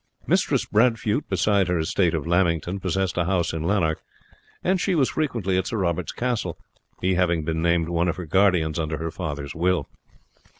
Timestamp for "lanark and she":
3.67-4.95